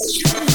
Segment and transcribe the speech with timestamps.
[0.00, 0.49] Bye.